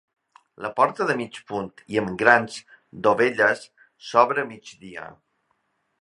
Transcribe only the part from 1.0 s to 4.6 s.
de mig punt i amb grans dovelles s'obre a